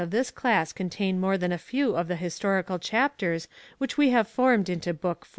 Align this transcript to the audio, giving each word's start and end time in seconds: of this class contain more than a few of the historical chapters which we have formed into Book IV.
of 0.01 0.09
this 0.09 0.31
class 0.31 0.73
contain 0.73 1.19
more 1.21 1.37
than 1.37 1.51
a 1.51 1.59
few 1.59 1.95
of 1.95 2.07
the 2.07 2.15
historical 2.15 2.79
chapters 2.79 3.47
which 3.77 3.99
we 3.99 4.09
have 4.09 4.27
formed 4.27 4.67
into 4.67 4.91
Book 4.91 5.25
IV. 5.27 5.29